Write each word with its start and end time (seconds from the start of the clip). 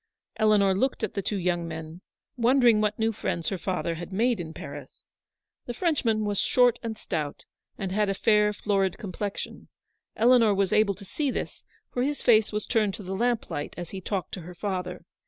Eleanor 0.37 0.73
looked 0.73 1.03
at 1.03 1.13
the 1.13 1.21
two 1.21 1.37
young 1.37 1.67
men, 1.67 2.01
wonder 2.35 2.67
ins: 2.67 2.81
what 2.81 2.97
new 2.97 3.11
friends 3.11 3.49
her 3.49 3.57
father 3.59 3.93
had 3.93 4.11
made 4.11 4.39
in 4.39 4.51
Paris. 4.51 5.05
The 5.67 5.75
Frenchman 5.75 6.25
was 6.25 6.39
short 6.39 6.79
and 6.81 6.97
stout, 6.97 7.45
and 7.77 7.91
had 7.91 8.09
a 8.09 8.15
fair, 8.15 8.51
florid 8.51 8.97
complexion. 8.97 9.67
Eleanor 10.15 10.55
was 10.55 10.73
able 10.73 10.95
to 10.95 11.05
see 11.05 11.29
this, 11.29 11.63
for 11.93 12.01
his 12.01 12.23
face 12.23 12.51
was 12.51 12.65
turned 12.65 12.95
to 12.95 13.03
the 13.03 13.13
lamp 13.15 13.51
light, 13.51 13.75
as 13.77 13.91
he 13.91 14.01
talked 14.01 14.33
to 14.33 14.41
her 14.41 14.55
father. 14.55 15.05